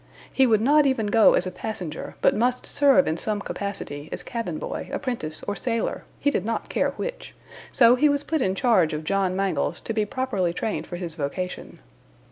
He 0.33 0.47
would 0.47 0.61
not 0.61 0.87
even 0.87 1.05
go 1.05 1.35
as 1.35 1.45
a 1.45 1.51
passenger, 1.51 2.15
but 2.23 2.35
must 2.35 2.65
serve 2.65 3.07
in 3.07 3.17
some 3.17 3.39
capacity, 3.39 4.09
as 4.11 4.23
cabin 4.23 4.57
boy, 4.57 4.89
apprentice 4.91 5.43
or 5.43 5.55
sailor, 5.55 6.05
he 6.19 6.31
did 6.31 6.43
not 6.43 6.69
care 6.69 6.89
which, 6.97 7.35
so 7.71 7.93
he 7.93 8.09
was 8.09 8.23
put 8.23 8.41
in 8.41 8.55
charge 8.55 8.93
of 8.93 9.03
John 9.03 9.35
Mangles, 9.35 9.79
to 9.81 9.93
be 9.93 10.07
properly 10.07 10.53
trained 10.53 10.87
for 10.87 10.95
his 10.95 11.13
vocation. 11.13 11.77